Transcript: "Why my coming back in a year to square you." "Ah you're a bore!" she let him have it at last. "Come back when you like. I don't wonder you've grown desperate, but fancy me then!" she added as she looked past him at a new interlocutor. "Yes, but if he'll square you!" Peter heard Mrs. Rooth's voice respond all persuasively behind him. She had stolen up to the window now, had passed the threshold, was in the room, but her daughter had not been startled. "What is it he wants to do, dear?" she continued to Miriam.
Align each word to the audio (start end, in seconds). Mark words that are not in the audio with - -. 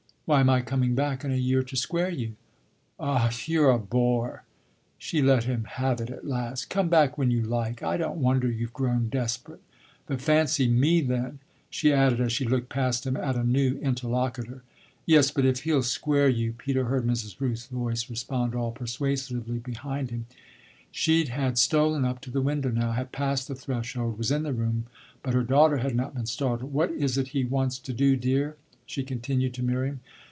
"Why 0.25 0.43
my 0.43 0.61
coming 0.61 0.95
back 0.95 1.25
in 1.25 1.33
a 1.33 1.35
year 1.35 1.61
to 1.63 1.75
square 1.75 2.09
you." 2.09 2.37
"Ah 2.97 3.29
you're 3.47 3.69
a 3.69 3.77
bore!" 3.77 4.45
she 4.97 5.21
let 5.21 5.43
him 5.43 5.65
have 5.65 5.99
it 5.99 6.09
at 6.09 6.25
last. 6.25 6.69
"Come 6.69 6.87
back 6.87 7.17
when 7.17 7.31
you 7.31 7.41
like. 7.41 7.83
I 7.83 7.97
don't 7.97 8.17
wonder 8.21 8.49
you've 8.49 8.71
grown 8.71 9.09
desperate, 9.09 9.59
but 10.05 10.21
fancy 10.21 10.69
me 10.69 11.01
then!" 11.01 11.39
she 11.69 11.91
added 11.91 12.21
as 12.21 12.31
she 12.31 12.45
looked 12.45 12.69
past 12.69 13.05
him 13.05 13.17
at 13.17 13.35
a 13.35 13.43
new 13.43 13.77
interlocutor. 13.81 14.63
"Yes, 15.05 15.31
but 15.31 15.43
if 15.43 15.63
he'll 15.63 15.83
square 15.83 16.29
you!" 16.29 16.53
Peter 16.53 16.85
heard 16.85 17.05
Mrs. 17.05 17.41
Rooth's 17.41 17.65
voice 17.65 18.09
respond 18.09 18.55
all 18.55 18.71
persuasively 18.71 19.59
behind 19.59 20.11
him. 20.11 20.27
She 20.91 21.25
had 21.25 21.57
stolen 21.57 22.05
up 22.05 22.21
to 22.21 22.31
the 22.31 22.39
window 22.41 22.69
now, 22.69 22.93
had 22.93 23.11
passed 23.11 23.49
the 23.49 23.55
threshold, 23.55 24.17
was 24.17 24.31
in 24.31 24.43
the 24.43 24.53
room, 24.53 24.85
but 25.23 25.33
her 25.33 25.43
daughter 25.43 25.79
had 25.79 25.93
not 25.93 26.15
been 26.15 26.25
startled. 26.25 26.71
"What 26.71 26.89
is 26.91 27.17
it 27.17 27.29
he 27.35 27.43
wants 27.43 27.77
to 27.79 27.91
do, 27.91 28.15
dear?" 28.15 28.55
she 28.85 29.03
continued 29.03 29.53
to 29.53 29.63
Miriam. 29.63 29.99